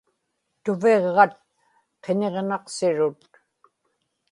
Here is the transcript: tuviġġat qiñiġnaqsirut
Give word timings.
tuviġġat 0.63 1.33
qiñiġnaqsirut 2.03 3.21